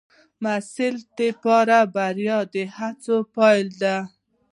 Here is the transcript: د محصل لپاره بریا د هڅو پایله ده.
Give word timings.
د 0.03 0.03
محصل 0.43 0.95
لپاره 1.19 1.77
بریا 1.95 2.39
د 2.53 2.55
هڅو 2.75 3.17
پایله 3.35 3.71
ده. 3.81 3.97